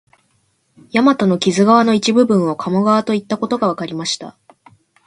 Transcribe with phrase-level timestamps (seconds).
[0.93, 4.35] 大和の木津川の一部分を鴨川といったことがわかりました